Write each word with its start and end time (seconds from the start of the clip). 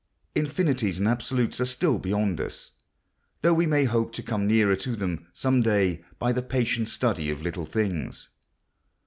Infinities 0.33 0.97
and 0.97 1.07
absolutes 1.07 1.61
are 1.61 1.65
still 1.65 1.99
beyond 1.99 2.41
us; 2.41 2.71
though 3.43 3.53
we 3.53 3.67
may 3.67 3.83
hope 3.85 4.11
to 4.13 4.23
come 4.23 4.47
nearer 4.47 4.75
to 4.75 4.95
them 4.95 5.27
some 5.31 5.61
day 5.61 6.03
by 6.17 6.31
the 6.31 6.41
patient 6.41 6.89
study 6.89 7.29
of 7.29 7.43
little 7.43 7.67
things. 7.67 8.29